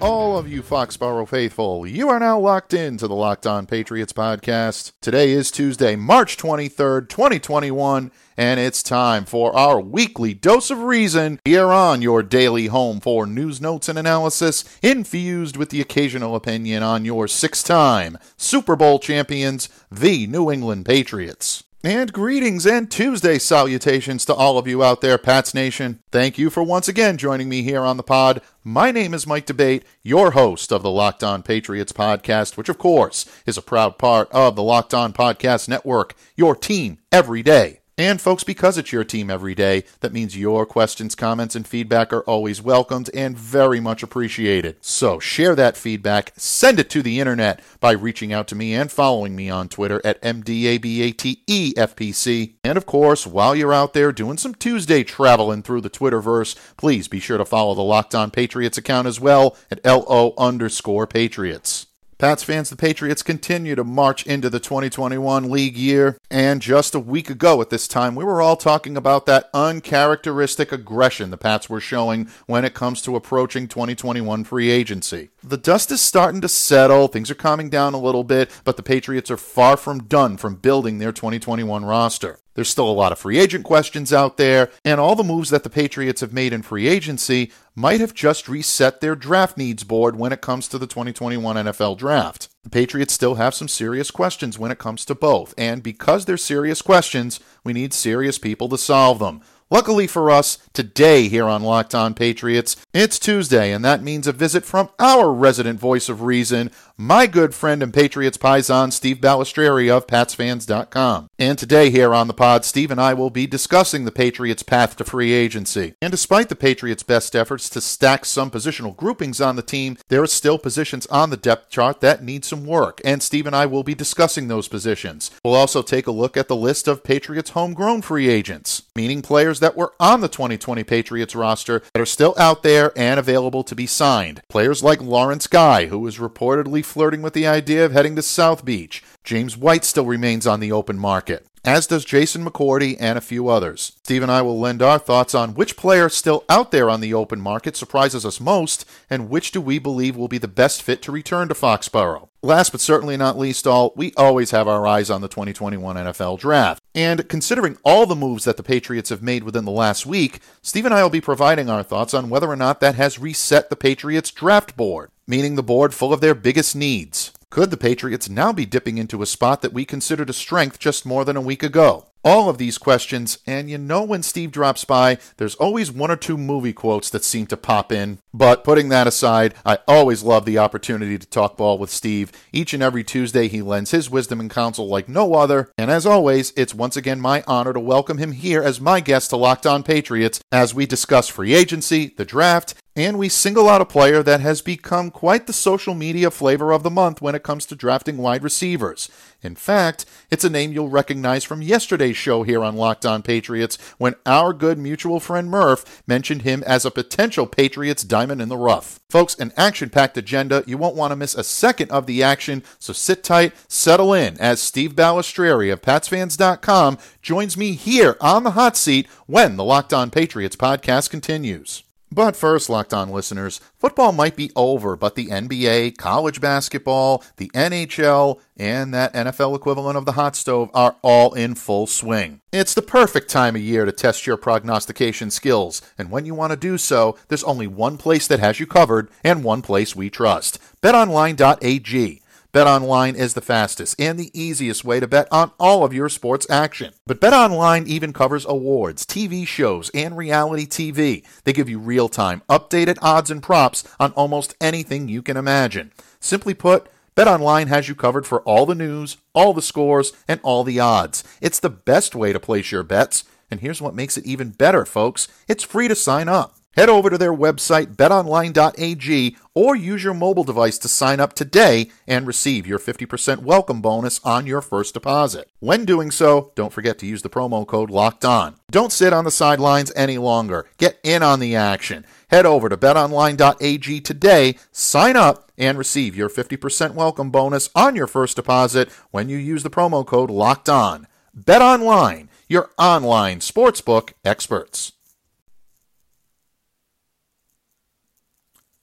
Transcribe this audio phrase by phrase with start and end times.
[0.00, 1.86] All of you Foxborough faithful.
[1.86, 4.92] You are now locked in to the Locked On Patriots podcast.
[5.00, 11.38] Today is Tuesday, March 23rd, 2021, and it's time for our weekly dose of reason
[11.44, 16.82] here on your daily home for news, notes, and analysis, infused with the occasional opinion
[16.82, 21.64] on your six time Super Bowl champions, the New England Patriots.
[21.82, 26.00] And greetings and Tuesday salutations to all of you out there, Pats Nation.
[26.12, 28.42] Thank you for once again joining me here on the pod.
[28.62, 32.76] My name is Mike D'Abate, your host of the Locked On Patriots podcast, which of
[32.76, 37.79] course is a proud part of the Locked On Podcast Network, your team every day.
[38.00, 42.14] And folks, because it's your team every day, that means your questions, comments, and feedback
[42.14, 44.76] are always welcomed and very much appreciated.
[44.80, 48.90] So share that feedback, send it to the internet by reaching out to me and
[48.90, 52.54] following me on Twitter at MDABATEFPC.
[52.64, 57.06] And of course, while you're out there doing some Tuesday traveling through the Twitterverse, please
[57.06, 61.86] be sure to follow the Locked On Patriots account as well at LO underscore Patriots.
[62.20, 66.18] Pats fans, the Patriots continue to march into the 2021 league year.
[66.30, 70.70] And just a week ago at this time, we were all talking about that uncharacteristic
[70.70, 75.30] aggression the Pats were showing when it comes to approaching 2021 free agency.
[75.42, 78.82] The dust is starting to settle, things are calming down a little bit, but the
[78.82, 82.38] Patriots are far from done from building their 2021 roster.
[82.60, 85.62] There's still a lot of free agent questions out there, and all the moves that
[85.62, 90.16] the Patriots have made in free agency might have just reset their draft needs board
[90.16, 92.50] when it comes to the 2021 NFL draft.
[92.62, 96.36] The Patriots still have some serious questions when it comes to both, and because they're
[96.36, 99.40] serious questions, we need serious people to solve them.
[99.72, 104.32] Luckily for us, today here on Locked On Patriots, it's Tuesday, and that means a
[104.32, 109.90] visit from our resident voice of reason, my good friend and Patriots Paisan, Steve Balestrieri
[109.90, 111.30] of PatsFans.com.
[111.38, 114.96] And today here on the pod, Steve and I will be discussing the Patriots' path
[114.96, 115.94] to free agency.
[116.02, 120.22] And despite the Patriots' best efforts to stack some positional groupings on the team, there
[120.22, 123.64] are still positions on the depth chart that need some work, and Steve and I
[123.64, 125.30] will be discussing those positions.
[125.42, 129.60] We'll also take a look at the list of Patriots' homegrown free agents, meaning players
[129.60, 133.74] that were on the 2020 Patriots roster that are still out there and available to
[133.74, 134.42] be signed.
[134.50, 138.64] Players like Lawrence Guy, who is reportedly flirting with the idea of heading to South
[138.64, 139.02] Beach.
[139.22, 143.48] James White still remains on the open market, as does Jason McCourty and a few
[143.48, 143.92] others.
[144.02, 147.14] Steve and I will lend our thoughts on which player still out there on the
[147.14, 151.00] open market surprises us most, and which do we believe will be the best fit
[151.02, 152.28] to return to Foxborough.
[152.42, 156.38] Last but certainly not least all, we always have our eyes on the 2021 NFL
[156.38, 156.82] Draft.
[156.94, 160.86] And considering all the moves that the Patriots have made within the last week, Steve
[160.86, 163.76] and I will be providing our thoughts on whether or not that has reset the
[163.76, 167.32] Patriots draft board, meaning the board full of their biggest needs.
[167.50, 171.06] Could the Patriots now be dipping into a spot that we considered a strength just
[171.06, 172.09] more than a week ago?
[172.22, 176.16] All of these questions, and you know when Steve drops by, there's always one or
[176.16, 178.18] two movie quotes that seem to pop in.
[178.34, 182.30] But putting that aside, I always love the opportunity to talk ball with Steve.
[182.52, 185.72] Each and every Tuesday, he lends his wisdom and counsel like no other.
[185.78, 189.30] And as always, it's once again my honor to welcome him here as my guest
[189.30, 193.80] to Locked On Patriots as we discuss free agency, the draft, and we single out
[193.80, 197.42] a player that has become quite the social media flavor of the month when it
[197.42, 199.08] comes to drafting wide receivers.
[199.42, 203.78] In fact, it's a name you'll recognize from yesterday's show here on Locked On Patriots
[203.96, 208.56] when our good mutual friend Murph mentioned him as a potential Patriots diamond in the
[208.56, 209.00] rough.
[209.08, 210.62] Folks, an action packed agenda.
[210.66, 214.38] You won't want to miss a second of the action, so sit tight, settle in
[214.38, 219.92] as Steve Balestrieri of PatsFans.com joins me here on the hot seat when the Locked
[219.92, 221.82] On Patriots podcast continues.
[222.12, 227.50] But first, Locked On listeners, football might be over, but the NBA, college basketball, the
[227.50, 232.40] NHL, and that NFL equivalent of the hot stove are all in full swing.
[232.52, 236.50] It's the perfect time of year to test your prognostication skills, and when you want
[236.50, 240.10] to do so, there's only one place that has you covered and one place we
[240.10, 242.22] trust betonline.ag.
[242.52, 246.50] BetOnline is the fastest and the easiest way to bet on all of your sports
[246.50, 246.92] action.
[247.06, 251.24] But BetOnline even covers awards, TV shows, and reality TV.
[251.44, 255.92] They give you real-time, updated odds and props on almost anything you can imagine.
[256.18, 260.64] Simply put, BetOnline has you covered for all the news, all the scores, and all
[260.64, 261.22] the odds.
[261.40, 263.22] It's the best way to place your bets.
[263.48, 265.28] And here's what makes it even better, folks.
[265.46, 266.56] It's free to sign up.
[266.74, 271.90] Head over to their website, betonline.ag, or use your mobile device to sign up today
[272.06, 275.50] and receive your 50% welcome bonus on your first deposit.
[275.58, 278.54] When doing so, don't forget to use the promo code LOCKED ON.
[278.70, 280.66] Don't sit on the sidelines any longer.
[280.78, 282.06] Get in on the action.
[282.28, 288.06] Head over to betonline.ag today, sign up, and receive your 50% welcome bonus on your
[288.06, 291.06] first deposit when you use the promo code LOCKED ON.
[291.36, 294.92] BetOnline, your online sportsbook experts.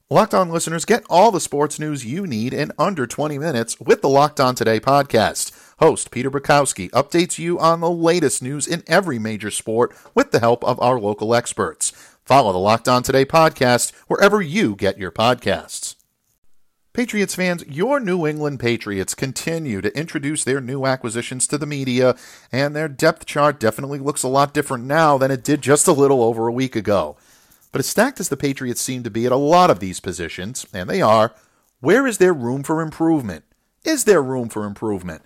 [0.09, 4.01] Locked On listeners get all the sports news you need in under 20 minutes with
[4.01, 5.51] the Locked On Today podcast.
[5.79, 10.39] Host Peter Bukowski updates you on the latest news in every major sport with the
[10.39, 11.91] help of our local experts.
[12.23, 15.95] Follow the Locked On Today podcast wherever you get your podcasts.
[16.93, 22.15] Patriots fans, your New England Patriots continue to introduce their new acquisitions to the media,
[22.49, 25.91] and their depth chart definitely looks a lot different now than it did just a
[25.91, 27.17] little over a week ago.
[27.71, 30.65] But as stacked as the Patriots seem to be at a lot of these positions,
[30.73, 31.33] and they are,
[31.79, 33.43] where is there room for improvement?
[33.83, 35.21] Is there room for improvement?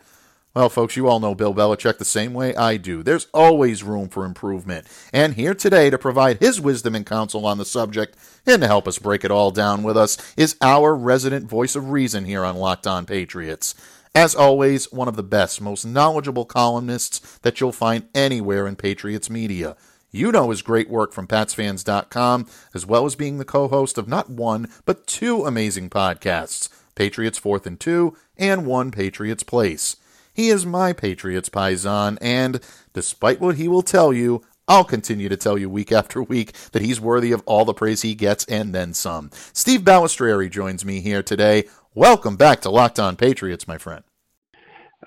[0.54, 3.04] Well, folks, you all know Bill Belichick the same way I do.
[3.04, 4.86] There's always room for improvement.
[5.14, 8.86] And here today to provide his wisdom and counsel on the subject and to help
[8.86, 12.58] us break it all down with us is our resident voice of reason here on
[12.58, 13.76] Locked On Patriots.
[14.14, 19.30] As always, one of the best, most knowledgeable columnists that you'll find anywhere in Patriots
[19.30, 19.78] media.
[20.12, 24.10] You know his great work from PatsFans.com, as well as being the co host of
[24.10, 29.96] not one, but two amazing podcasts Patriots Fourth and Two and One Patriots Place.
[30.34, 32.60] He is my Patriots Paisan, and
[32.94, 36.81] despite what he will tell you, I'll continue to tell you week after week that
[36.81, 39.31] he's worthy of all the praise he gets and then some.
[39.54, 41.66] Steve Balestrieri joins me here today.
[41.94, 44.04] Welcome back to Locked On Patriots, my friend.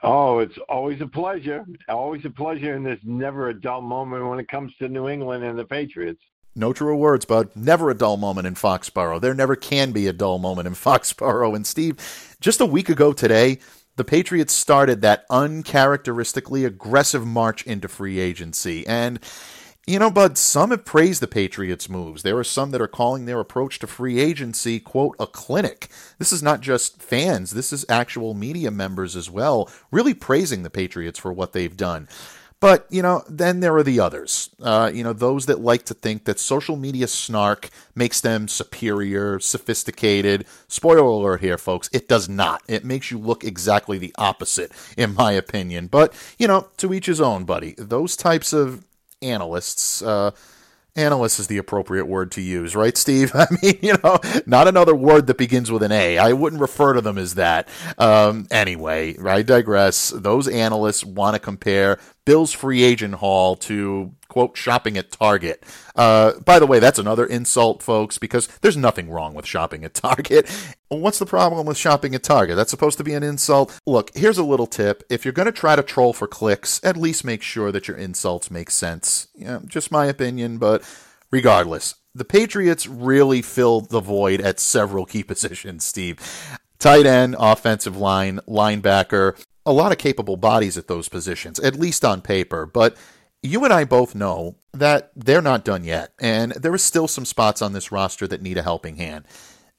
[0.04, 1.64] Oh, it's always a pleasure.
[1.88, 5.44] Always a pleasure, and there's never a dull moment when it comes to New England
[5.44, 6.20] and the Patriots.
[6.54, 7.48] No truer words, bud.
[7.56, 9.20] Never a dull moment in Foxborough.
[9.20, 11.56] There never can be a dull moment in Foxborough.
[11.56, 13.58] And Steve, just a week ago today,
[13.96, 18.86] the Patriots started that uncharacteristically aggressive march into free agency.
[18.86, 19.18] And
[19.86, 22.22] you know, Bud, some have praised the Patriots' moves.
[22.22, 25.88] There are some that are calling their approach to free agency, quote, a clinic.
[26.18, 30.70] This is not just fans, this is actual media members as well, really praising the
[30.70, 32.08] Patriots for what they've done.
[32.60, 34.48] But, you know, then there are the others.
[34.58, 39.38] Uh, you know, those that like to think that social media snark makes them superior,
[39.38, 40.46] sophisticated.
[40.66, 41.90] Spoiler alert here, folks.
[41.92, 42.62] It does not.
[42.66, 45.88] It makes you look exactly the opposite, in my opinion.
[45.88, 47.74] But, you know, to each his own, buddy.
[47.76, 48.82] Those types of
[49.24, 50.02] analysts.
[50.02, 50.32] Uh,
[50.96, 53.32] analyst is the appropriate word to use, right, Steve?
[53.34, 56.18] I mean, you know, not another word that begins with an A.
[56.18, 57.68] I wouldn't refer to them as that.
[57.98, 60.10] Um, anyway, I digress.
[60.10, 65.62] Those analysts want to compare Bill's free agent haul to quote shopping at Target.
[65.94, 69.94] Uh, by the way, that's another insult, folks, because there's nothing wrong with shopping at
[69.94, 70.50] Target.
[70.88, 72.56] What's the problem with shopping at Target?
[72.56, 73.78] That's supposed to be an insult.
[73.86, 75.02] Look, here's a little tip.
[75.10, 77.96] If you're going to try to troll for clicks, at least make sure that your
[77.96, 79.28] insults make sense.
[79.34, 80.82] Yeah, just my opinion, but
[81.30, 86.20] regardless, the Patriots really filled the void at several key positions, Steve.
[86.78, 92.04] Tight end, offensive line, linebacker, a lot of capable bodies at those positions, at least
[92.04, 92.66] on paper.
[92.66, 92.96] But
[93.42, 97.24] you and I both know that they're not done yet, and there are still some
[97.24, 99.26] spots on this roster that need a helping hand.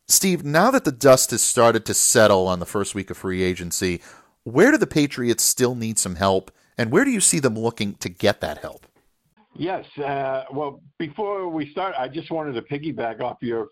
[0.08, 3.42] Steve, now that the dust has started to settle on the first week of free
[3.42, 4.02] agency,
[4.44, 7.96] where do the Patriots still need some help, and where do you see them looking
[7.96, 8.86] to get that help?
[9.56, 9.86] Yes.
[9.98, 13.70] Uh, well, before we start, I just wanted to piggyback off your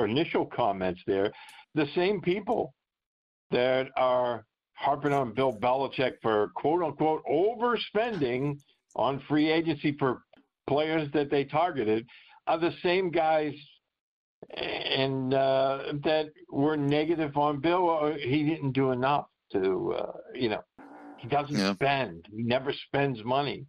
[0.00, 1.32] initial comments there.
[1.74, 2.74] The same people
[3.50, 4.44] that are
[4.78, 8.58] harping on Bill Belichick for quote unquote overspending
[8.96, 10.22] on free agency for
[10.68, 12.06] players that they targeted
[12.46, 13.54] are the same guys
[14.56, 18.14] and uh, that were negative on Bill.
[18.20, 20.62] He didn't do enough to, uh, you know,
[21.18, 21.74] he doesn't yeah.
[21.74, 22.26] spend.
[22.30, 23.66] He never spends money.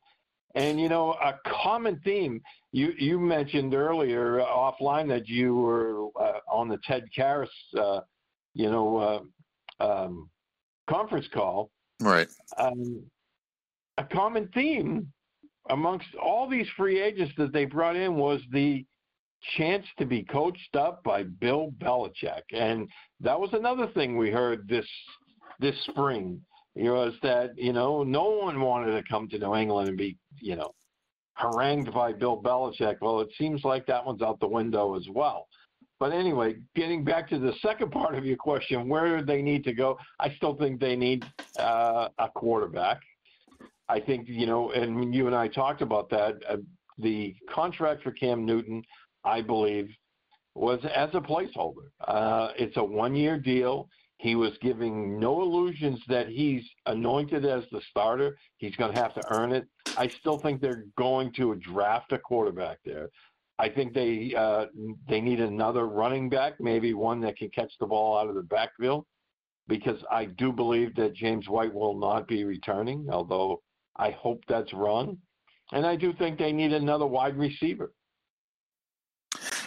[0.56, 6.40] And you know, a common theme you you mentioned earlier offline that you were uh,
[6.52, 7.48] on the Ted Karras,
[7.78, 8.02] uh,
[8.56, 8.98] you know,
[9.80, 10.30] uh, um,
[10.90, 11.70] conference call.
[12.02, 12.28] Right.
[12.58, 13.04] Um,
[13.98, 15.12] a common theme
[15.70, 18.86] amongst all these free agents that they brought in was the
[19.56, 22.88] chance to be coached up by Bill Belichick, and
[23.22, 24.88] that was another thing we heard this
[25.60, 26.42] this spring.
[26.76, 30.18] It was that you know no one wanted to come to New England and be
[30.42, 30.74] you know
[31.36, 32.98] harangued by Bill Belichick.
[33.02, 35.48] Well, it seems like that one's out the window as well.
[36.00, 39.74] But anyway, getting back to the second part of your question, where they need to
[39.74, 39.98] go?
[40.20, 41.26] I still think they need
[41.58, 43.02] uh, a quarterback.
[43.90, 46.36] I think you know, and you and I talked about that.
[46.48, 46.58] Uh,
[47.00, 48.84] the contract for Cam Newton
[49.24, 49.90] I believe,
[50.56, 51.90] was as a placeholder.
[52.08, 53.90] Uh, it's a one-year deal.
[54.18, 58.38] He was giving no illusions that he's anointed as the starter.
[58.58, 59.66] He's going to have to earn it.
[59.98, 63.10] I still think they're going to draft a quarterback there.
[63.60, 64.68] I think they uh,
[65.10, 68.44] they need another running back, maybe one that can catch the ball out of the
[68.44, 69.06] backfield,
[69.68, 73.08] because I do believe that James White will not be returning.
[73.12, 73.62] Although
[73.98, 75.18] I hope that's wrong,
[75.74, 77.92] and I do think they need another wide receiver.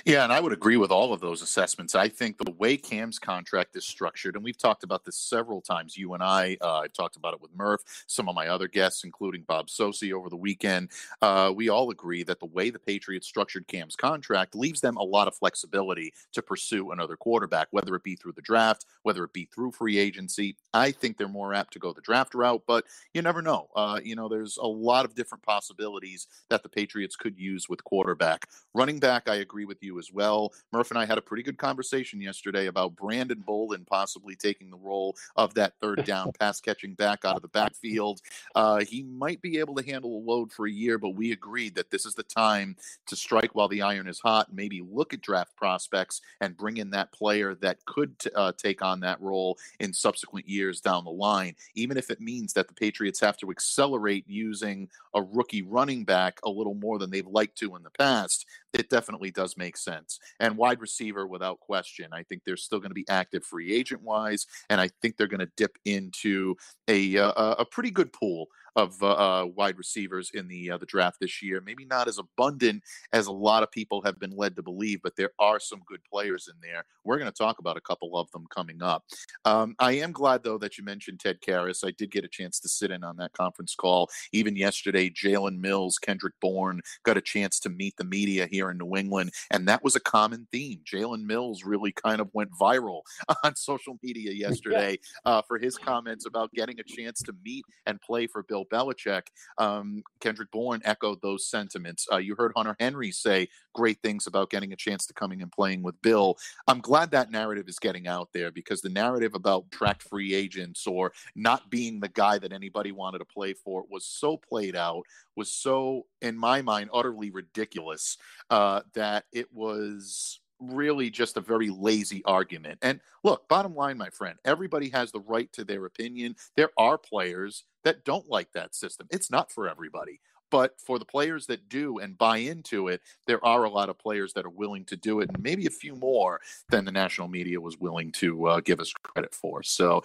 [0.04, 1.94] Yeah, and I would agree with all of those assessments.
[1.94, 5.96] I think the way Cam's contract is structured, and we've talked about this several times,
[5.96, 9.04] you and I, uh, I've talked about it with Murph, some of my other guests,
[9.04, 10.90] including Bob Socci over the weekend.
[11.20, 15.02] Uh, we all agree that the way the Patriots structured Cam's contract leaves them a
[15.02, 19.32] lot of flexibility to pursue another quarterback, whether it be through the draft, whether it
[19.32, 20.56] be through free agency.
[20.74, 23.68] I think they're more apt to go the draft route, but you never know.
[23.76, 27.84] Uh, you know, there's a lot of different possibilities that the Patriots could use with
[27.84, 28.48] quarterback.
[28.74, 30.52] Running back, I agree with you as well.
[30.72, 34.78] Murph and I had a pretty good conversation yesterday about Brandon Bolden possibly taking the
[34.78, 38.22] role of that third down pass catching back out of the backfield.
[38.54, 41.74] Uh, he might be able to handle a load for a year, but we agreed
[41.74, 42.76] that this is the time
[43.06, 46.90] to strike while the iron is hot, maybe look at draft prospects and bring in
[46.90, 51.10] that player that could t- uh, take on that role in subsequent years down the
[51.10, 56.04] line, even if it means that the Patriots have to accelerate using a rookie running
[56.04, 58.46] back a little more than they've liked to in the past.
[58.72, 60.18] It definitely does make sense.
[60.40, 64.02] And wide receiver, without question, I think they're still going to be active free agent
[64.02, 66.56] wise, and I think they're going to dip into
[66.88, 70.86] a uh, a pretty good pool of uh, uh, wide receivers in the uh, the
[70.86, 71.60] draft this year.
[71.60, 75.16] Maybe not as abundant as a lot of people have been led to believe, but
[75.16, 76.84] there are some good players in there.
[77.04, 79.04] We're going to talk about a couple of them coming up.
[79.44, 81.86] Um, I am glad though that you mentioned Ted Karras.
[81.86, 84.08] I did get a chance to sit in on that conference call.
[84.32, 88.78] Even yesterday, Jalen Mills, Kendrick Bourne got a chance to meet the media here in
[88.78, 90.80] New England, and that was a common theme.
[90.84, 93.02] Jalen Mills really kind of went viral
[93.44, 98.00] on social media yesterday uh, for his comments about getting a chance to meet and
[98.00, 99.22] play for Bill Belichick,
[99.58, 102.06] um, Kendrick Bourne echoed those sentiments.
[102.12, 105.50] Uh, you heard Hunter Henry say great things about getting a chance to coming and
[105.50, 106.36] playing with Bill.
[106.68, 110.86] I'm glad that narrative is getting out there because the narrative about tracked free agents
[110.86, 115.02] or not being the guy that anybody wanted to play for was so played out,
[115.36, 118.16] was so, in my mind, utterly ridiculous
[118.50, 122.78] uh, that it was really just a very lazy argument.
[122.82, 126.36] And look, bottom line, my friend, everybody has the right to their opinion.
[126.56, 129.08] There are players that don't like that system.
[129.10, 130.20] It's not for everybody.
[130.50, 133.98] But for the players that do and buy into it, there are a lot of
[133.98, 137.28] players that are willing to do it, and maybe a few more than the national
[137.28, 139.62] media was willing to uh, give us credit for.
[139.62, 140.02] So,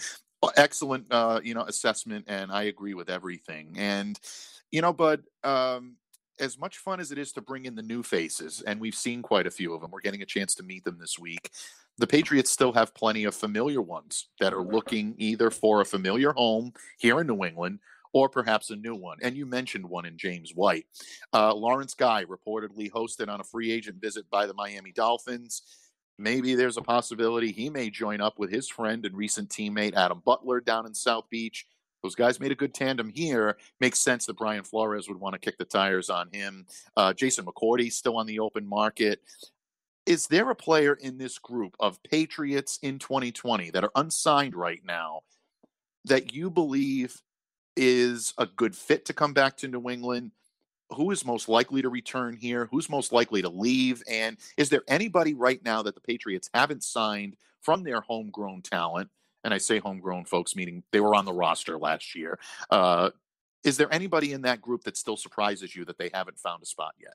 [0.55, 3.75] excellent, uh, you know, assessment, and I agree with everything.
[3.75, 4.17] And
[4.71, 5.97] you know, but um,
[6.39, 9.21] as much fun as it is to bring in the new faces, and we've seen
[9.21, 11.51] quite a few of them, we're getting a chance to meet them this week.
[11.97, 16.31] The Patriots still have plenty of familiar ones that are looking either for a familiar
[16.33, 17.79] home here in New England
[18.13, 19.17] or perhaps a new one.
[19.21, 20.85] And you mentioned one in James White.
[21.33, 25.63] Uh, Lawrence Guy reportedly hosted on a free agent visit by the Miami Dolphins.
[26.19, 30.21] Maybe there's a possibility he may join up with his friend and recent teammate Adam
[30.25, 31.65] Butler down in South Beach
[32.03, 33.57] those guys made a good tandem here.
[33.79, 36.65] Makes sense that Brian Flores would want to kick the tires on him.
[36.95, 39.21] Uh, Jason McCourty still on the open market.
[40.05, 44.81] Is there a player in this group of Patriots in 2020 that are unsigned right
[44.85, 45.21] now
[46.05, 47.21] that you believe
[47.75, 50.31] is a good fit to come back to New England?
[50.91, 52.69] Who is most likely to return here?
[52.71, 54.01] Who's most likely to leave?
[54.09, 59.09] And is there anybody right now that the Patriots haven't signed from their homegrown talent
[59.47, 62.37] and I say homegrown folks, meaning they were on the roster last year.
[62.69, 63.11] Uh,
[63.63, 66.65] is there anybody in that group that still surprises you that they haven't found a
[66.65, 67.13] spot yet?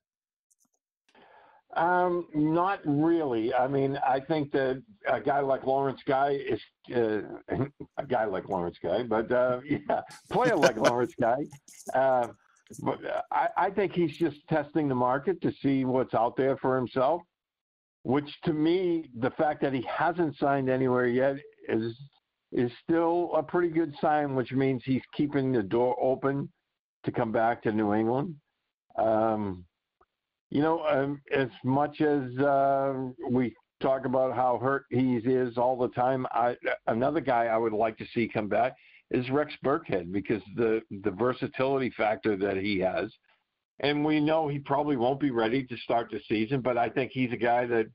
[1.77, 3.53] Um, not really.
[3.53, 6.61] I mean, I think that a guy like Lawrence Guy is
[6.97, 7.21] uh,
[7.99, 11.45] a guy like Lawrence Guy, but uh, yeah, player like Lawrence Guy.
[11.95, 12.29] Uh,
[12.81, 12.99] but
[13.31, 17.21] I, I think he's just testing the market to see what's out there for himself.
[18.05, 21.37] Which to me, the fact that he hasn't signed anywhere yet
[21.69, 21.95] is
[22.53, 26.49] is still a pretty good sign, which means he's keeping the door open
[27.05, 28.35] to come back to New England.
[28.97, 29.65] Um,
[30.51, 32.95] you know, um, as much as uh,
[33.31, 36.57] we talk about how hurt he is all the time, I,
[36.87, 38.75] another guy I would like to see come back
[39.11, 43.11] is Rex Burkhead because the the versatility factor that he has,
[43.81, 47.13] and we know he probably won't be ready to start the season, but I think
[47.13, 47.87] he's a guy that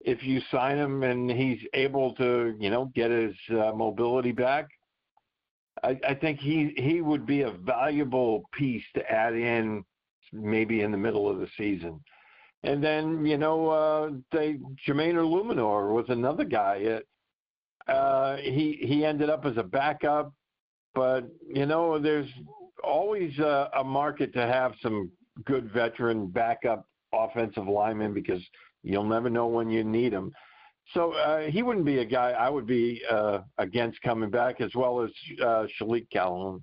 [0.00, 4.68] if you sign him and he's able to, you know, get his uh, mobility back,
[5.82, 9.84] I, I think he he would be a valuable piece to add in
[10.32, 12.00] maybe in the middle of the season.
[12.62, 16.76] And then you know uh, they Jermaine Eluemunor was another guy.
[16.76, 17.06] It,
[17.88, 20.32] Uh, he he ended up as a backup,
[20.94, 22.28] but you know there's
[22.82, 25.10] always a, a market to have some
[25.44, 26.80] good veteran backup
[27.12, 28.42] offensive linemen because
[28.86, 30.32] you'll never know when you need them.
[30.94, 34.70] So uh, he wouldn't be a guy I would be uh, against coming back, as
[34.74, 35.10] well as
[35.42, 36.62] uh, Shilique Calhoun.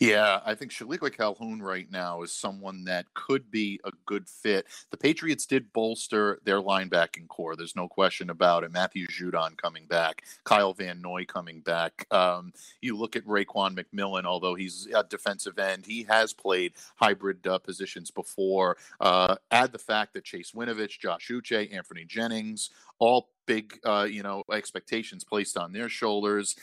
[0.00, 4.66] Yeah, I think Shilique Calhoun right now is someone that could be a good fit.
[4.90, 7.54] The Patriots did bolster their linebacking corps.
[7.54, 8.72] There's no question about it.
[8.72, 12.06] Matthew Judon coming back, Kyle Van Noy coming back.
[12.10, 17.46] Um, you look at Raekwon McMillan, although he's a defensive end, he has played hybrid
[17.46, 18.76] uh, positions before.
[19.00, 24.22] Uh, add the fact that Chase Winovich, Josh Uche, Anthony Jennings, all big, uh, you
[24.22, 26.56] know, expectations placed on their shoulders.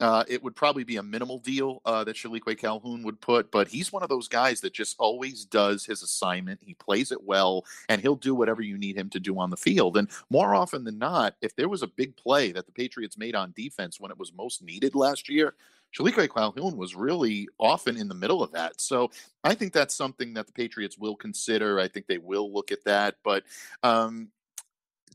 [0.00, 3.68] Uh, it would probably be a minimal deal uh, that Shilique Calhoun would put, but
[3.68, 6.60] he's one of those guys that just always does his assignment.
[6.60, 9.56] He plays it well, and he'll do whatever you need him to do on the
[9.56, 9.96] field.
[9.96, 13.36] And more often than not, if there was a big play that the Patriots made
[13.36, 15.54] on defense when it was most needed last year,
[15.96, 18.80] Shilique Calhoun was really often in the middle of that.
[18.80, 19.10] So
[19.44, 21.78] I think that's something that the Patriots will consider.
[21.78, 23.16] I think they will look at that.
[23.22, 23.44] But
[23.82, 24.28] um,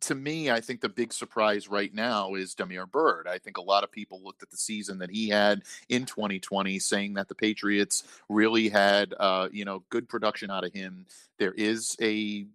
[0.02, 3.28] to me, I think the big surprise right now is Damiere Byrd.
[3.28, 6.80] I think a lot of people looked at the season that he had in 2020,
[6.80, 11.06] saying that the Patriots really had, uh, you know, good production out of him.
[11.38, 12.46] There is a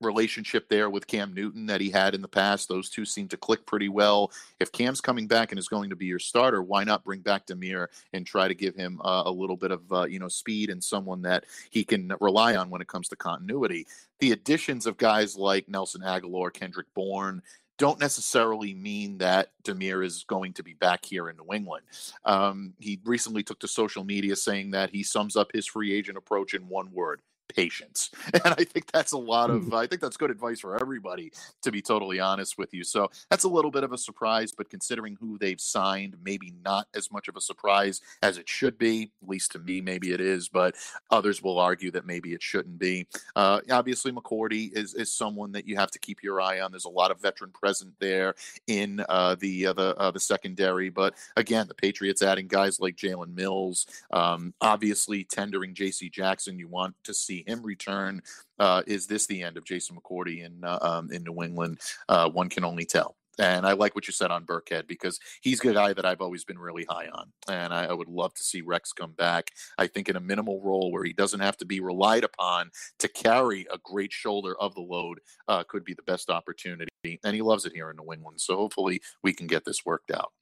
[0.00, 2.68] relationship there with Cam Newton that he had in the past.
[2.68, 4.30] Those two seem to click pretty well.
[4.60, 7.46] If Cam's coming back and is going to be your starter, why not bring back
[7.46, 10.70] Damiere and try to give him uh, a little bit of uh, you know speed
[10.70, 13.86] and someone that he can rely on when it comes to continuity.
[14.20, 17.42] The additions of guys like Nelson Agholor, Kendrick Bourne,
[17.78, 21.84] don't necessarily mean that Damiere is going to be back here in New England.
[22.24, 26.16] Um, he recently took to social media saying that he sums up his free agent
[26.16, 28.10] approach in one word patience.
[28.44, 29.74] And I think that's a lot of, mm.
[29.74, 32.84] I think that's good advice for everybody, to be totally honest with you.
[32.84, 36.86] So that's a little bit of a surprise, but considering who they've signed, maybe not
[36.94, 39.10] as much of a surprise as it should be.
[39.22, 40.74] At least to me, maybe it is, but
[41.10, 43.06] others will argue that maybe it shouldn't be.
[43.34, 46.70] Uh, obviously, McCourty is, is someone that you have to keep your eye on.
[46.70, 48.34] There's a lot of veteran present there
[48.66, 50.90] in uh, the, uh, the, uh, the secondary.
[50.90, 56.10] But again, the Patriots adding guys like Jalen Mills, um, obviously tendering J.C.
[56.10, 56.58] Jackson.
[56.58, 58.22] You want to see him return.
[58.58, 61.80] Uh, is this the end of Jason McCourty in uh, um, in New England?
[62.08, 63.16] Uh, one can only tell.
[63.38, 66.44] And I like what you said on Burkhead because he's a guy that I've always
[66.44, 67.32] been really high on.
[67.48, 69.50] And I, I, would love to see Rex come back.
[69.76, 73.08] I think in a minimal role where he doesn't have to be relied upon to
[73.08, 76.88] carry a great shoulder of the load uh, could be the best opportunity.
[77.04, 78.40] And he loves it here in New England.
[78.40, 80.32] So hopefully we can get this worked out.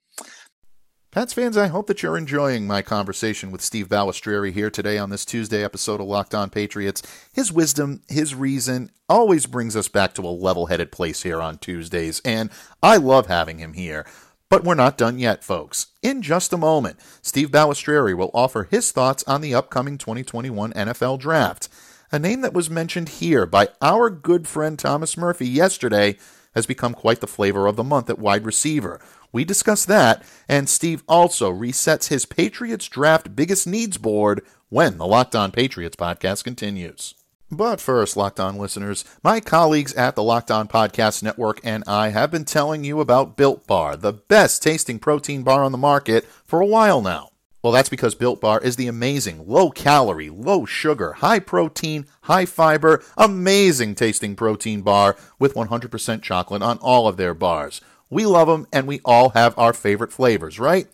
[1.15, 5.11] Pats fans, I hope that you're enjoying my conversation with Steve Balestrieri here today on
[5.11, 7.05] this Tuesday episode of Locked On Patriots.
[7.33, 11.59] His wisdom, his reason always brings us back to a level headed place here on
[11.59, 12.51] Tuesdays, and
[12.83, 14.05] I love having him here.
[14.49, 15.87] But we're not done yet, folks.
[16.03, 21.21] In just a moment, Steve Balestrieri will offer his thoughts on the upcoming 2021 NFL
[21.21, 21.69] Draft.
[22.11, 26.17] A name that was mentioned here by our good friend Thomas Murphy yesterday
[26.57, 29.01] has become quite the flavor of the month at wide receiver.
[29.35, 35.09] We discuss that, and Steve also resets his Patriots draft biggest needs board when the
[35.09, 37.15] Locked On Patriots podcast continues.
[37.51, 42.11] But first, Locked On listeners, my colleagues at the Locked On Podcast Network and I
[42.11, 46.25] have been telling you about Built Bar, the best tasting protein bar on the market,
[46.47, 47.31] for a while now.
[47.61, 52.47] Well, that's because Built Bar is the amazing, low calorie, low sugar, high protein, high
[52.47, 57.81] fiber, amazing tasting protein bar with 100% chocolate on all of their bars.
[58.11, 60.89] We love them, and we all have our favorite flavors, right?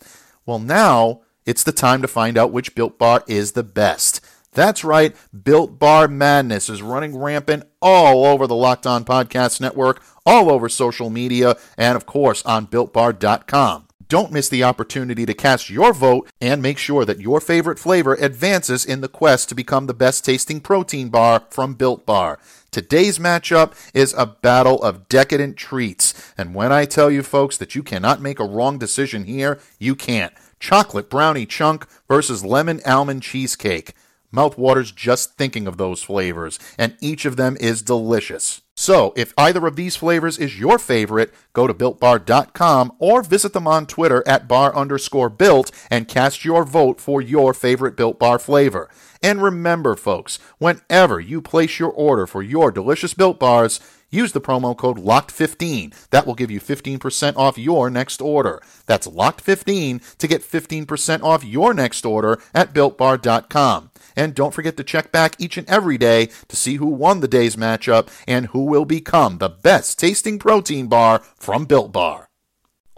[0.45, 4.21] Well, now it's the time to find out which Built Bar is the best.
[4.53, 10.03] That's right, Built Bar Madness is running rampant all over the Locked On Podcast Network,
[10.25, 13.87] all over social media, and of course on BuiltBar.com.
[14.11, 18.15] Don't miss the opportunity to cast your vote and make sure that your favorite flavor
[18.15, 22.37] advances in the quest to become the best tasting protein bar from Built Bar.
[22.71, 26.33] Today's matchup is a battle of decadent treats.
[26.37, 29.95] And when I tell you, folks, that you cannot make a wrong decision here, you
[29.95, 30.33] can't.
[30.59, 33.93] Chocolate brownie chunk versus lemon almond cheesecake.
[34.29, 38.61] Mouth waters just thinking of those flavors, and each of them is delicious.
[38.81, 43.67] So, if either of these flavors is your favorite, go to builtbar.com or visit them
[43.67, 48.39] on Twitter at bar underscore built and cast your vote for your favorite Built Bar
[48.39, 48.89] flavor.
[49.21, 53.79] And remember, folks, whenever you place your order for your delicious Built Bars,
[54.11, 56.09] Use the promo code LOCKED15.
[56.09, 58.61] That will give you 15% off your next order.
[58.85, 63.91] That's LOCKED15 to get 15% off your next order at BuiltBar.com.
[64.15, 67.27] And don't forget to check back each and every day to see who won the
[67.27, 72.30] day's matchup and who will become the best tasting protein bar from Built Bar.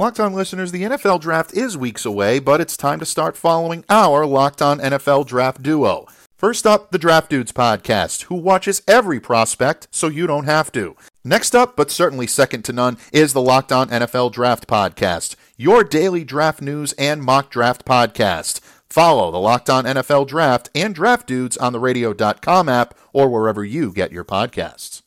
[0.04, 3.86] Locked On listeners, the NFL draft is weeks away, but it's time to start following
[3.88, 6.08] our Locked On NFL draft duo.
[6.36, 10.98] First up, the Draft Dudes podcast, who watches every prospect so you don't have to.
[11.24, 15.86] Next up, but certainly second to none, is the Locked On NFL Draft podcast, your
[15.86, 18.60] daily draft news and mock draft podcast.
[18.90, 23.64] Follow the Locked On NFL Draft and Draft Dudes on the radio.com app or wherever
[23.64, 25.03] you get your podcasts.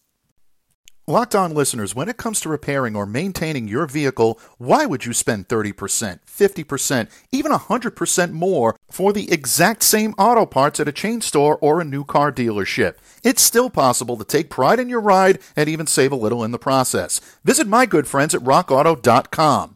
[1.09, 5.13] Locked on listeners, when it comes to repairing or maintaining your vehicle, why would you
[5.13, 11.21] spend 30%, 50%, even 100% more for the exact same auto parts at a chain
[11.21, 12.97] store or a new car dealership?
[13.23, 16.51] It's still possible to take pride in your ride and even save a little in
[16.51, 17.21] the process.
[17.45, 19.76] Visit my good friends at rockauto.com.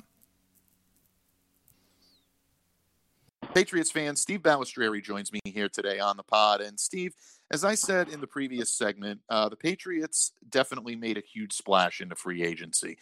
[3.53, 6.61] Patriots fan Steve Balestrieri joins me here today on the pod.
[6.61, 7.13] And Steve,
[7.51, 11.99] as I said in the previous segment, uh, the Patriots definitely made a huge splash
[11.99, 12.97] into free agency.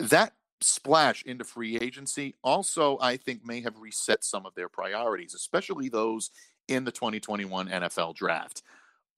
[0.00, 5.34] That splash into free agency also, I think, may have reset some of their priorities,
[5.34, 6.30] especially those
[6.66, 8.62] in the 2021 NFL draft.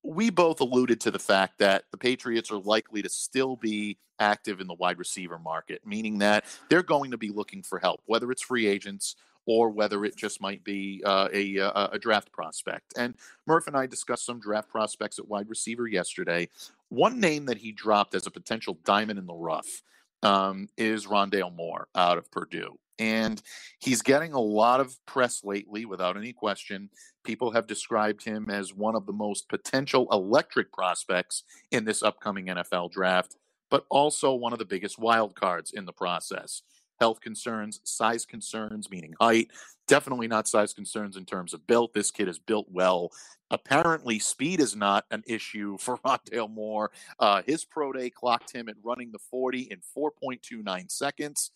[0.02, 4.60] We both alluded to the fact that the Patriots are likely to still be active
[4.60, 8.30] in the wide receiver market, meaning that they're going to be looking for help, whether
[8.30, 12.94] it's free agents or whether it just might be uh, a, a, a draft prospect.
[12.96, 13.14] And
[13.46, 16.48] Murph and I discussed some draft prospects at wide receiver yesterday.
[16.88, 19.82] One name that he dropped as a potential diamond in the rough
[20.22, 22.78] um, is Rondale Moore out of Purdue.
[22.98, 23.42] And
[23.80, 26.90] he's getting a lot of press lately, without any question.
[27.24, 32.46] People have described him as one of the most potential electric prospects in this upcoming
[32.46, 33.36] NFL draft,
[33.68, 36.62] but also one of the biggest wild cards in the process
[37.00, 39.50] health concerns, size concerns, meaning height.
[39.86, 41.92] Definitely not size concerns in terms of built.
[41.92, 43.10] This kid is built well.
[43.50, 46.90] Apparently, speed is not an issue for Rondale Moore.
[47.18, 51.50] Uh, his pro day clocked him at running the 40 in 4.29 seconds.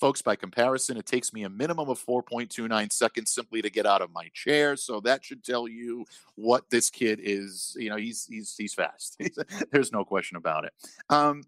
[0.00, 4.00] Folks, by comparison, it takes me a minimum of 4.29 seconds simply to get out
[4.00, 4.74] of my chair.
[4.74, 7.76] So that should tell you what this kid is.
[7.78, 9.20] You know, he's he's he's fast.
[9.70, 10.72] There's no question about it.
[11.10, 11.42] Um,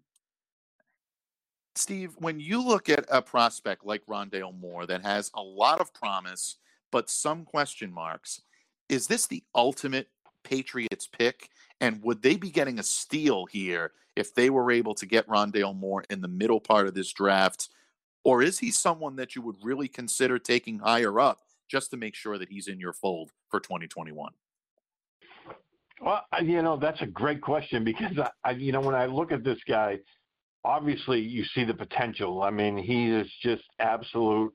[1.75, 5.93] Steve, when you look at a prospect like Rondale Moore that has a lot of
[5.93, 6.57] promise,
[6.91, 8.41] but some question marks,
[8.89, 10.09] is this the ultimate
[10.43, 11.49] Patriots pick?
[11.81, 15.75] And would they be getting a steal here if they were able to get Rondale
[15.75, 17.69] Moore in the middle part of this draft?
[18.23, 22.15] Or is he someone that you would really consider taking higher up just to make
[22.15, 24.31] sure that he's in your fold for 2021?
[26.01, 29.31] Well, you know, that's a great question because I, I you know, when I look
[29.31, 29.99] at this guy,
[30.63, 32.43] obviously you see the potential.
[32.43, 34.53] I mean, he is just absolute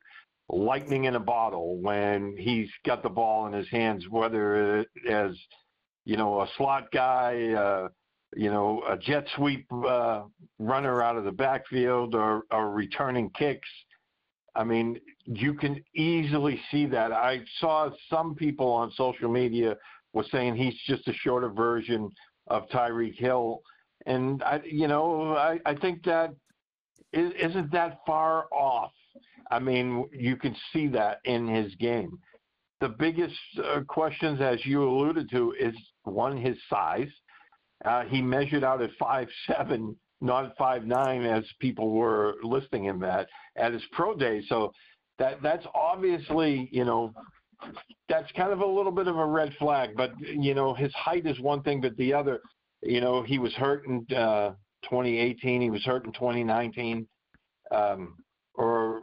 [0.49, 5.33] lightning in a bottle when he's got the ball in his hands, whether it as
[6.05, 7.89] you know a slot guy, uh,
[8.35, 10.23] you know a jet sweep uh,
[10.59, 13.69] runner out of the backfield, or, or returning kicks.
[14.55, 17.13] I mean, you can easily see that.
[17.13, 19.77] I saw some people on social media
[20.15, 22.11] was saying he's just a shorter version
[22.49, 23.61] of Tyreek Hill
[24.07, 26.35] and I, you know, I, I think that
[27.13, 28.93] isn't that far off.
[29.51, 32.19] I mean, you can see that in his game.
[32.81, 33.35] The biggest
[33.65, 37.09] uh, questions, as you alluded to, is one his size.
[37.85, 43.03] Uh, he measured out at five seven, not five nine, as people were listing him
[43.03, 44.43] at at his pro day.
[44.49, 44.73] So
[45.19, 47.13] that that's obviously, you know,
[48.09, 49.91] that's kind of a little bit of a red flag.
[49.97, 52.41] But you know, his height is one thing, but the other
[52.83, 54.51] you know, he was hurt in uh,
[54.85, 55.61] 2018.
[55.61, 57.07] He was hurt in 2019.
[57.71, 58.17] Um,
[58.55, 59.03] or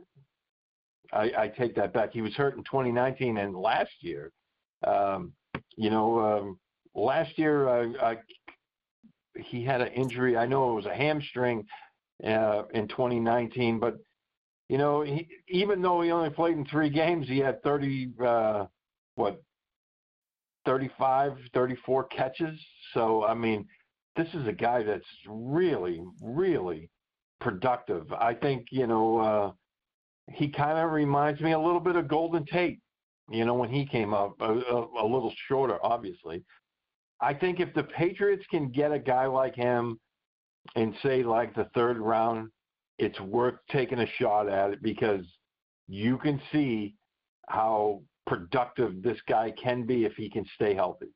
[1.13, 2.11] I, I take that back.
[2.11, 4.31] He was hurt in 2019 and last year.
[4.85, 5.33] Um,
[5.77, 6.59] you know, um,
[6.93, 8.17] last year I, I,
[9.37, 10.37] he had an injury.
[10.37, 11.65] I know it was a hamstring
[12.23, 13.97] uh, in 2019, but
[14.69, 18.65] you know, he, even though he only played in three games, he had 30, uh,
[19.15, 19.41] what,
[20.65, 22.59] 35, 34 catches.
[22.93, 23.67] So, I mean,
[24.15, 26.89] this is a guy that's really, really
[27.41, 28.11] productive.
[28.13, 29.51] I think, you know, uh,
[30.33, 32.79] he kind of reminds me a little bit of Golden Tate,
[33.29, 36.43] you know, when he came up, a, a, a little shorter, obviously.
[37.21, 39.99] I think if the Patriots can get a guy like him
[40.75, 42.49] in, say, like the third round,
[42.97, 45.25] it's worth taking a shot at it because
[45.87, 46.95] you can see
[47.47, 51.07] how productive this guy can be if he can stay healthy.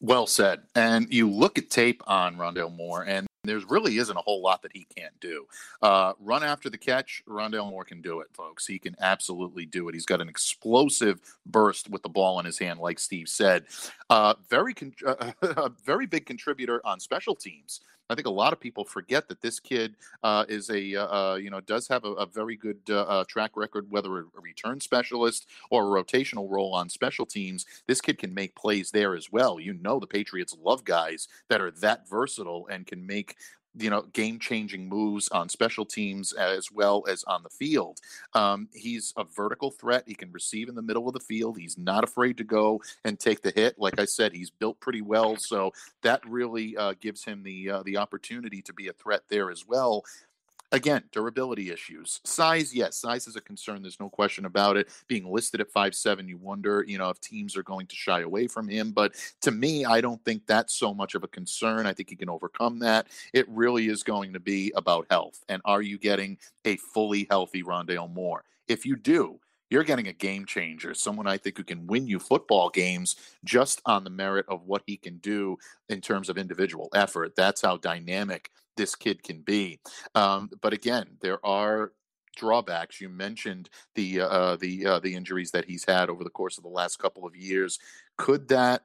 [0.00, 0.62] Well said.
[0.74, 4.62] And you look at tape on Rondale Moore, and there really isn't a whole lot
[4.62, 5.46] that he can't do.
[5.80, 8.66] Uh, run after the catch, Rondale Moore can do it, folks.
[8.66, 9.94] He can absolutely do it.
[9.94, 13.64] He's got an explosive burst with the ball in his hand, like Steve said.
[14.10, 17.80] Uh, very, con- uh, very big contributor on special teams.
[18.08, 21.34] I think a lot of people forget that this kid uh, is a uh, uh
[21.36, 24.80] you know does have a, a very good uh, uh, track record, whether a return
[24.80, 27.66] specialist or a rotational role on special teams.
[27.86, 29.58] This kid can make plays there as well.
[29.58, 33.36] You know the Patriots love guys that are that versatile and can make
[33.78, 38.00] you know, game changing moves on special teams as well as on the field.
[38.34, 40.04] Um, he's a vertical threat.
[40.06, 41.58] He can receive in the middle of the field.
[41.58, 43.78] He's not afraid to go and take the hit.
[43.78, 47.82] Like I said, he's built pretty well, so that really uh, gives him the uh,
[47.84, 50.04] the opportunity to be a threat there as well.
[50.72, 52.20] Again, durability issues.
[52.24, 53.82] Size, yes, size is a concern.
[53.82, 54.88] There's no question about it.
[55.06, 58.22] Being listed at five seven, you wonder, you know, if teams are going to shy
[58.22, 58.90] away from him.
[58.90, 61.86] But to me, I don't think that's so much of a concern.
[61.86, 63.06] I think he can overcome that.
[63.32, 65.44] It really is going to be about health.
[65.48, 68.42] And are you getting a fully healthy Rondale Moore?
[68.66, 69.38] If you do,
[69.70, 73.80] you're getting a game changer, someone I think who can win you football games just
[73.86, 77.34] on the merit of what he can do in terms of individual effort.
[77.36, 79.80] That's how dynamic this kid can be.
[80.14, 81.92] Um, but again, there are
[82.36, 83.00] drawbacks.
[83.00, 86.62] You mentioned the uh, the uh, the injuries that he's had over the course of
[86.62, 87.78] the last couple of years.
[88.16, 88.82] Could that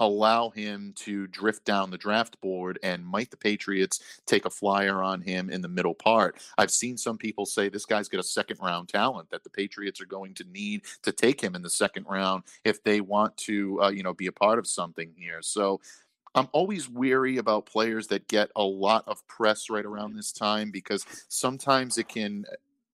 [0.00, 5.02] allow him to drift down the draft board and might the Patriots take a flyer
[5.02, 6.36] on him in the middle part?
[6.56, 10.00] I've seen some people say this guy's got a second round talent that the Patriots
[10.00, 13.82] are going to need to take him in the second round if they want to
[13.82, 15.38] uh, you know be a part of something here.
[15.40, 15.80] So
[16.34, 20.70] I'm always weary about players that get a lot of press right around this time
[20.70, 22.44] because sometimes it can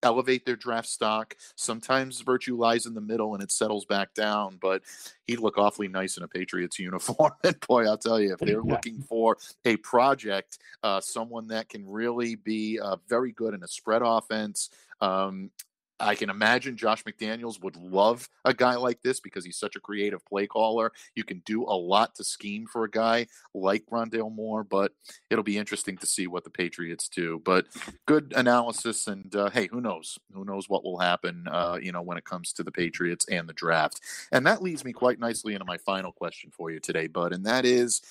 [0.04, 1.34] elevate their draft stock.
[1.56, 4.58] Sometimes virtue lies in the middle and it settles back down.
[4.60, 4.82] But
[5.26, 7.32] he'd look awfully nice in a Patriots uniform.
[7.42, 11.88] and boy, I'll tell you, if they're looking for a project, uh, someone that can
[11.88, 14.70] really be uh, very good in a spread offense,
[15.00, 15.50] um,
[16.00, 19.80] I can imagine Josh McDaniels would love a guy like this because he's such a
[19.80, 20.92] creative play caller.
[21.14, 24.92] You can do a lot to scheme for a guy like Rondale Moore, but
[25.30, 27.40] it'll be interesting to see what the Patriots do.
[27.44, 27.66] But
[28.06, 30.18] good analysis, and uh, hey, who knows?
[30.32, 31.46] Who knows what will happen?
[31.50, 34.00] Uh, you know, when it comes to the Patriots and the draft.
[34.32, 37.46] And that leads me quite nicely into my final question for you today, Bud, and
[37.46, 38.02] that is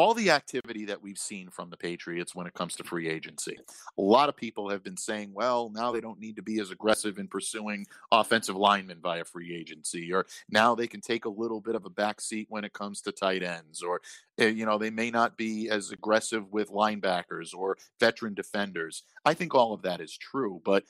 [0.00, 3.58] all the activity that we've seen from the Patriots when it comes to free agency.
[3.98, 6.70] A lot of people have been saying, well, now they don't need to be as
[6.70, 11.60] aggressive in pursuing offensive linemen via free agency, or now they can take a little
[11.60, 14.00] bit of a backseat when it comes to tight ends, or,
[14.38, 19.02] eh, you know, they may not be as aggressive with linebackers or veteran defenders.
[19.26, 20.62] I think all of that is true.
[20.64, 20.84] But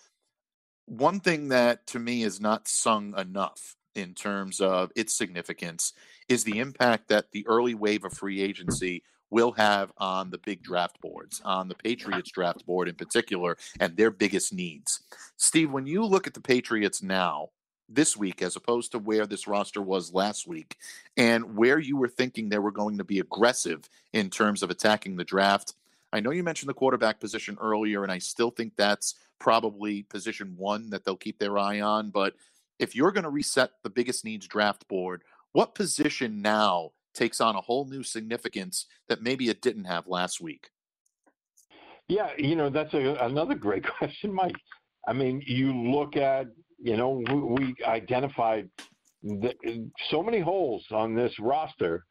[0.86, 5.92] one thing that to me is not sung enough in terms of its significance
[6.28, 10.62] is the impact that the early wave of free agency will have on the big
[10.62, 15.02] draft boards, on the Patriots draft board in particular, and their biggest needs.
[15.36, 17.50] Steve, when you look at the Patriots now,
[17.92, 20.76] this week, as opposed to where this roster was last week,
[21.16, 25.16] and where you were thinking they were going to be aggressive in terms of attacking
[25.16, 25.74] the draft.
[26.12, 30.54] I know you mentioned the quarterback position earlier, and I still think that's probably position
[30.56, 32.10] one that they'll keep their eye on.
[32.10, 32.34] But
[32.80, 37.54] if you're going to reset the biggest needs draft board, what position now takes on
[37.54, 40.70] a whole new significance that maybe it didn't have last week?
[42.08, 44.56] Yeah, you know, that's a, another great question, Mike.
[45.06, 46.46] I mean, you look at,
[46.78, 48.68] you know, we, we identified
[49.22, 49.54] the,
[50.10, 52.04] so many holes on this roster,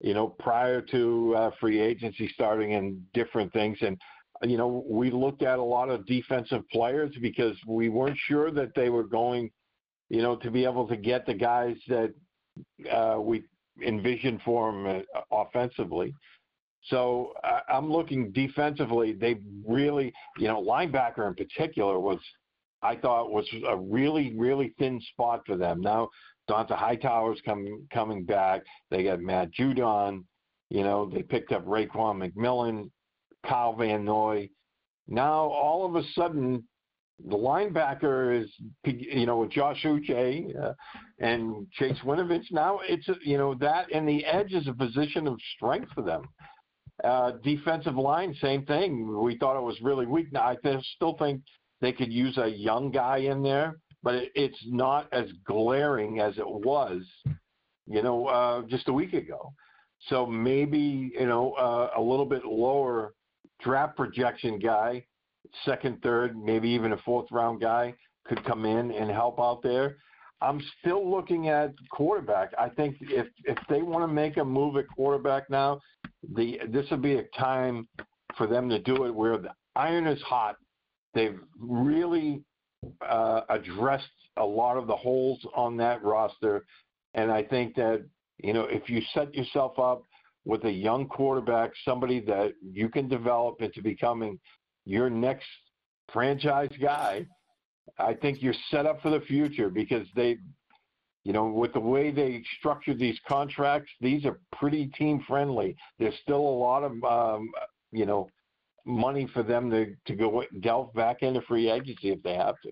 [0.00, 3.78] you know, prior to uh, free agency starting and different things.
[3.80, 3.96] And,
[4.42, 8.74] you know, we looked at a lot of defensive players because we weren't sure that
[8.74, 9.50] they were going,
[10.08, 12.14] you know, to be able to get the guys that
[12.90, 13.44] uh, we
[13.84, 16.14] envisioned for him uh, offensively.
[16.84, 17.32] So
[17.68, 19.12] I'm looking defensively.
[19.12, 22.20] They really, you know, linebacker in particular was,
[22.80, 25.80] I thought was a really, really thin spot for them.
[25.80, 26.08] Now
[26.48, 28.62] Dont'a Hightower's coming coming back.
[28.90, 30.24] They got Matt Judon.
[30.70, 32.90] You know, they picked up Raekwon McMillan,
[33.44, 34.48] Kyle Van Noy.
[35.08, 36.62] Now all of a sudden,
[37.24, 38.50] the linebacker is,
[38.84, 40.72] you know, with Josh Uche uh,
[41.18, 42.52] and Chase Winovich.
[42.52, 46.22] Now it's, you know, that and the edge is a position of strength for them.
[47.04, 49.18] Uh, defensive line, same thing.
[49.22, 50.32] We thought it was really weak.
[50.32, 50.56] Now I
[50.96, 51.42] still think
[51.80, 56.38] they could use a young guy in there, but it, it's not as glaring as
[56.38, 57.02] it was,
[57.86, 59.52] you know, uh, just a week ago.
[60.08, 63.14] So maybe you know uh, a little bit lower
[63.62, 65.04] draft projection guy,
[65.64, 67.94] second, third, maybe even a fourth round guy
[68.26, 69.96] could come in and help out there.
[70.42, 72.52] I'm still looking at quarterback.
[72.58, 75.80] I think if if they want to make a move at quarterback now,
[76.34, 77.88] the this would be a time
[78.36, 80.56] for them to do it where the iron is hot.
[81.14, 82.42] They've really
[83.08, 84.04] uh, addressed
[84.36, 86.66] a lot of the holes on that roster,
[87.14, 88.04] and I think that
[88.38, 90.04] you know if you set yourself up
[90.44, 94.38] with a young quarterback, somebody that you can develop into becoming
[94.86, 95.46] your next
[96.12, 97.26] franchise guy,
[97.98, 100.38] I think you're set up for the future because they,
[101.24, 105.76] you know, with the way they structure these contracts, these are pretty team friendly.
[105.98, 107.50] There's still a lot of, um,
[107.92, 108.30] you know,
[108.84, 112.70] money for them to, to go delve back into free agency if they have to.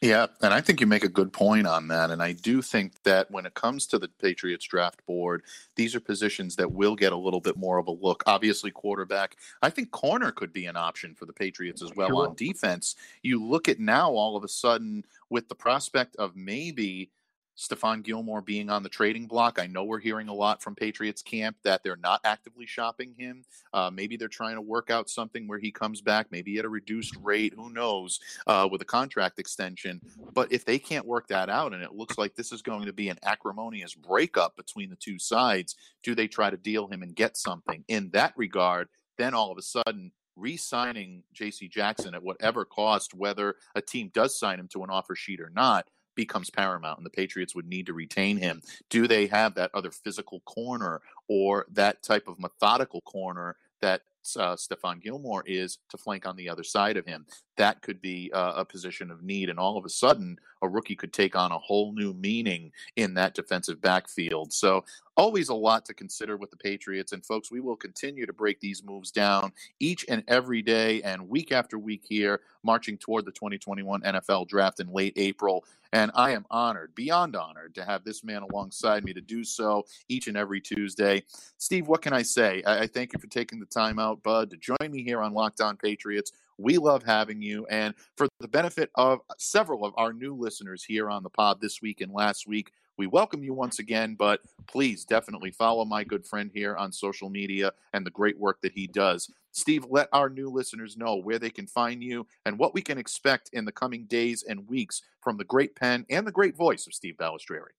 [0.00, 2.10] Yeah, and I think you make a good point on that.
[2.10, 5.42] And I do think that when it comes to the Patriots draft board,
[5.76, 8.22] these are positions that will get a little bit more of a look.
[8.26, 9.36] Obviously, quarterback.
[9.60, 12.28] I think corner could be an option for the Patriots as well sure.
[12.28, 12.96] on defense.
[13.22, 17.10] You look at now all of a sudden with the prospect of maybe
[17.56, 19.58] Stephon Gilmore being on the trading block.
[19.58, 23.44] I know we're hearing a lot from Patriots camp that they're not actively shopping him.
[23.72, 26.68] Uh, maybe they're trying to work out something where he comes back, maybe at a
[26.68, 27.52] reduced rate.
[27.54, 28.20] Who knows?
[28.46, 30.00] Uh, with a contract extension.
[30.32, 32.92] But if they can't work that out, and it looks like this is going to
[32.92, 37.14] be an acrimonious breakup between the two sides, do they try to deal him and
[37.14, 37.84] get something?
[37.88, 41.68] In that regard, then all of a sudden re-signing J.C.
[41.68, 45.50] Jackson at whatever cost, whether a team does sign him to an offer sheet or
[45.50, 45.86] not,
[46.20, 48.60] becomes paramount, and the Patriots would need to retain him.
[48.90, 54.02] Do they have that other physical corner or that type of methodical corner that
[54.36, 57.26] uh, Stephon Gilmore is to flank on the other side of him.
[57.56, 60.96] That could be uh, a position of need, and all of a sudden, a rookie
[60.96, 64.52] could take on a whole new meaning in that defensive backfield.
[64.52, 64.84] So,
[65.16, 67.12] always a lot to consider with the Patriots.
[67.12, 71.28] And, folks, we will continue to break these moves down each and every day and
[71.28, 75.64] week after week here, marching toward the 2021 NFL draft in late April.
[75.92, 79.84] And I am honored, beyond honored, to have this man alongside me to do so
[80.08, 81.24] each and every Tuesday.
[81.58, 82.62] Steve, what can I say?
[82.64, 85.32] I, I thank you for taking the time out, bud, to join me here on
[85.32, 86.32] Locked On Patriots.
[86.58, 87.66] We love having you.
[87.66, 91.80] And for the benefit of several of our new listeners here on the pod this
[91.80, 96.26] week and last week, we welcome you once again, but please definitely follow my good
[96.26, 99.30] friend here on social media and the great work that he does.
[99.52, 102.98] Steve, let our new listeners know where they can find you and what we can
[102.98, 106.86] expect in the coming days and weeks from the great pen and the great voice
[106.86, 107.72] of Steve Balestrieri.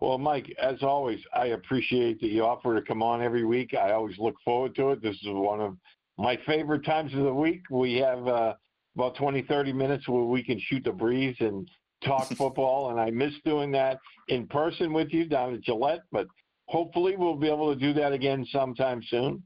[0.00, 3.74] Well, Mike, as always, I appreciate that you offer to come on every week.
[3.74, 5.02] I always look forward to it.
[5.02, 5.76] This is one of
[6.18, 7.62] my favorite times of the week.
[7.68, 8.54] We have uh,
[8.94, 11.68] about 20, 30 minutes where we can shoot the breeze and
[12.04, 16.28] talk football, and I miss doing that in person with you down at Gillette, but
[16.66, 19.42] hopefully we'll be able to do that again sometime soon.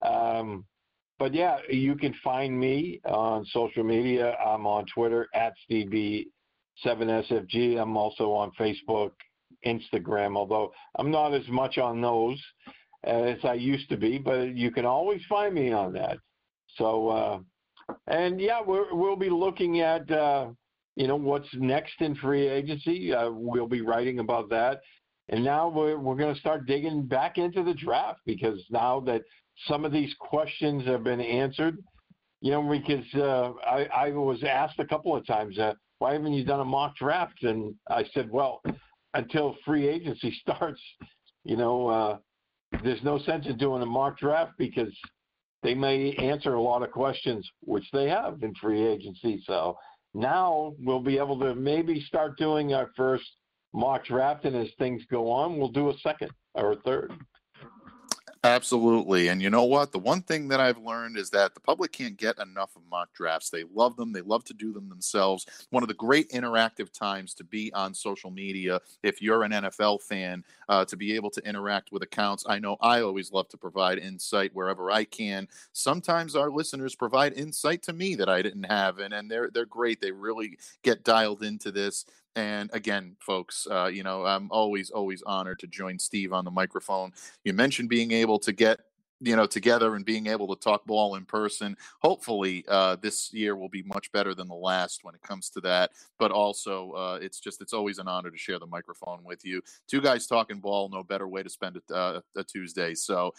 [0.00, 0.64] Um,
[1.18, 4.34] but yeah, you can find me on social media.
[4.36, 7.78] I'm on Twitter at SteveB7SFG.
[7.78, 9.10] I'm also on Facebook,
[9.66, 12.40] Instagram, although I'm not as much on those
[13.04, 16.18] as I used to be, but you can always find me on that.
[16.76, 17.38] So, uh,
[18.06, 20.48] and yeah, we will be looking at, uh,
[20.96, 23.12] you know, what's next in free agency.
[23.14, 24.80] Uh, we'll be writing about that.
[25.30, 29.22] And now we're, we're going to start digging back into the draft because now that
[29.66, 31.78] some of these questions have been answered,
[32.40, 36.32] you know, because uh, I, I was asked a couple of times, uh, why haven't
[36.32, 37.42] you done a mock draft?
[37.42, 38.62] And I said, well,
[39.14, 40.80] until free agency starts,
[41.44, 42.18] you know, uh,
[42.84, 44.92] there's no sense in doing a mock draft because
[45.62, 49.42] they may answer a lot of questions, which they have in free agency.
[49.46, 49.76] So
[50.14, 53.24] now we'll be able to maybe start doing our first
[53.72, 57.12] mock draft, and as things go on, we'll do a second or a third.
[58.42, 59.28] Absolutely.
[59.28, 59.92] And you know what?
[59.92, 63.12] The one thing that I've learned is that the public can't get enough of mock
[63.12, 63.50] drafts.
[63.50, 65.44] They love them, they love to do them themselves.
[65.68, 70.00] One of the great interactive times to be on social media, if you're an NFL
[70.00, 72.44] fan, uh, to be able to interact with accounts.
[72.48, 75.46] I know I always love to provide insight wherever I can.
[75.74, 79.66] Sometimes our listeners provide insight to me that I didn't have, and, and they're, they're
[79.66, 80.00] great.
[80.00, 82.06] They really get dialed into this.
[82.36, 86.50] And again, folks, uh, you know, I'm always, always honored to join Steve on the
[86.50, 87.12] microphone.
[87.44, 88.80] You mentioned being able to get
[89.20, 91.76] you know together and being able to talk ball in person.
[92.00, 95.60] Hopefully uh, this year will be much better than the last when it comes to
[95.60, 95.90] that.
[96.18, 99.62] But also uh, it's just it's always an honor to share the microphone with you.
[99.86, 102.94] Two guys talking ball no better way to spend a, uh, a tuesday.
[102.94, 103.34] So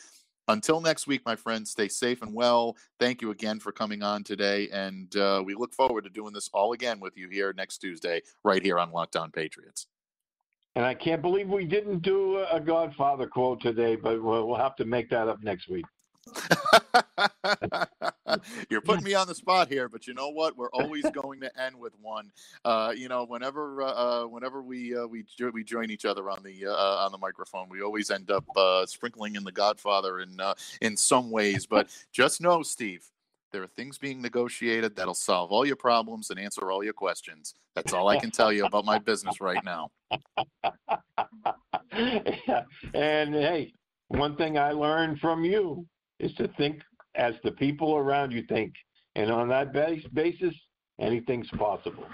[0.48, 2.76] until next week, my friends, stay safe and well.
[3.00, 4.70] Thank you again for coming on today.
[4.70, 8.22] And uh, we look forward to doing this all again with you here next Tuesday,
[8.44, 9.88] right here on Locked On Patriots.
[10.76, 14.86] And I can't believe we didn't do a Godfather quote today, but we'll have to
[14.86, 15.86] make that up next week.
[18.70, 20.58] You're putting me on the spot here, but you know what?
[20.58, 22.32] We're always going to end with one.
[22.64, 26.44] Uh, you know, whenever uh, uh whenever we uh, we we join each other on
[26.44, 30.40] the uh, on the microphone, we always end up uh, sprinkling in the Godfather in
[30.82, 31.66] in some ways.
[31.66, 33.04] But just know, Steve,
[33.52, 37.54] there are things being negotiated that'll solve all your problems and answer all your questions.
[37.76, 39.90] That's all I can tell you about my business right now.
[41.92, 43.74] and hey,
[44.08, 45.86] one thing I learned from you
[46.22, 46.82] is to think
[47.16, 48.74] as the people around you think.
[49.16, 50.54] And on that base, basis,
[51.00, 52.06] anything's possible.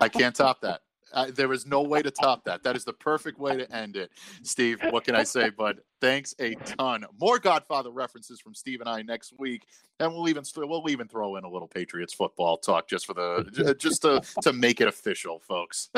[0.00, 0.82] I can't top that.
[1.12, 2.62] Uh, there is no way to top that.
[2.62, 4.12] That is the perfect way to end it.
[4.44, 5.80] Steve, what can I say, bud?
[6.00, 7.04] Thanks a ton.
[7.20, 9.66] More Godfather references from Steve and I next week,
[9.98, 13.74] and we'll even we'll even throw in a little Patriots football talk just for the
[13.78, 15.90] just to to make it official, folks.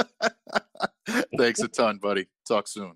[1.37, 2.27] Thanks a ton, buddy.
[2.49, 2.95] Talk soon.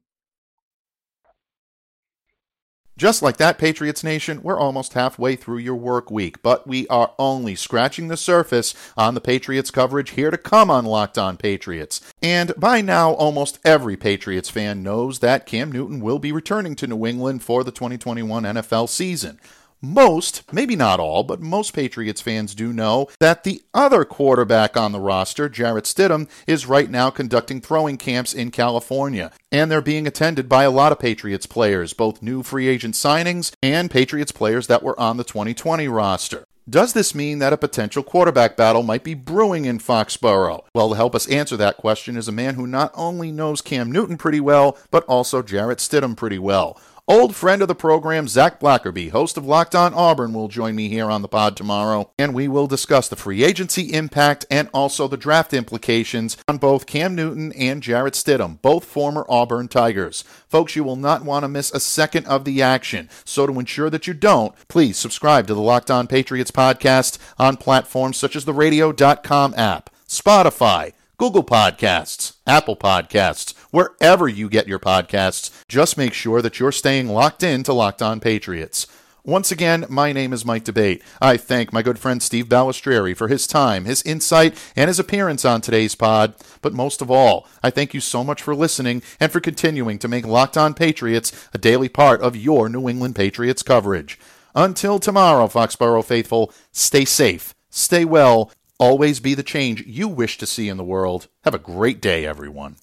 [2.97, 7.13] Just like that, Patriots Nation, we're almost halfway through your work week, but we are
[7.19, 12.01] only scratching the surface on the Patriots coverage here to come on Locked On Patriots.
[12.23, 16.87] And by now, almost every Patriots fan knows that Cam Newton will be returning to
[16.87, 19.39] New England for the 2021 NFL season
[19.81, 24.93] most, maybe not all, but most Patriots fans do know that the other quarterback on
[24.93, 29.33] the roster, Jarrett Stidham, is right now conducting throwing camps in California.
[29.53, 33.53] And they're being attended by a lot of Patriots players, both new free agent signings
[33.63, 36.45] and Patriots players that were on the 2020 roster.
[36.69, 40.65] Does this mean that a potential quarterback battle might be brewing in Foxborough?
[40.75, 43.93] Well, to help us answer that question is a man who not only knows Cam
[43.93, 46.77] Newton pretty well, but also Jarrett Stidham pretty well.
[47.09, 50.89] Old friend of the program, Zach Blackerby, host of Locked On Auburn, will join me
[50.89, 55.07] here on the pod tomorrow, and we will discuss the free agency impact and also
[55.07, 60.25] the draft implications on both Cam Newton and Jarrett Stidham, both former Auburn Tigers.
[60.49, 63.09] Folks, you will not want to miss a second of the action.
[63.25, 67.57] So to ensure that you don't, please subscribe to the Locked On Patriots podcast on
[67.57, 74.79] platforms such as the radio.com app, Spotify, Google Podcasts, Apple Podcasts, wherever you get your
[74.79, 75.51] podcasts.
[75.67, 78.87] Just make sure that you're staying locked in to Locked On Patriots.
[79.25, 81.03] Once again, my name is Mike D'Abate.
[81.19, 85.47] I thank my good friend Steve Balestrieri for his time, his insight, and his appearance
[85.47, 86.35] on today's pod.
[86.61, 90.09] But most of all, I thank you so much for listening and for continuing to
[90.09, 94.19] make Locked On Patriots a daily part of your New England Patriots coverage.
[94.55, 100.47] Until tomorrow, Foxborough faithful, stay safe, stay well, Always be the change you wish to
[100.47, 101.29] see in the world.
[101.45, 102.77] Have a great day, everyone.